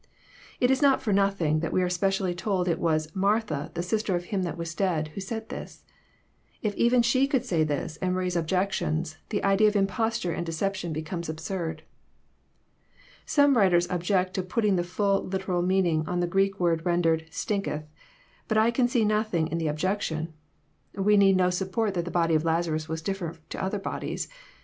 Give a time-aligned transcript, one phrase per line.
[0.59, 3.83] It is not for nothing that we are specially told it was" Mar tha, the
[3.83, 5.83] sister of him that was dead," who said this.
[6.63, 10.91] If even she could say this, and raise objections, the idea of Imposture and deception
[10.91, 11.83] becomes absurd.
[13.27, 17.29] Some writers object to putting the fhll literal meaning on the Greek word rendered <*
[17.29, 17.83] stinketh;"
[18.47, 20.33] but I can see nothing in the objection.
[20.95, 24.27] We need not suppose that the body of Lazarus was different toother bodies.